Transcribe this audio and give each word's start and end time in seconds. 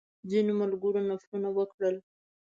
ځینو 0.29 0.53
ملګرو 0.61 1.01
نفلونه 1.09 1.49
وکړل. 1.57 1.95